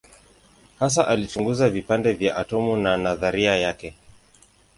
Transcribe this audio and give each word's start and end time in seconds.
Hasa 0.79 1.07
alichunguza 1.07 1.69
vipande 1.69 2.13
vya 2.13 2.35
atomu 2.37 2.77
na 2.77 2.97
nadharia 2.97 3.55
yake. 3.55 3.95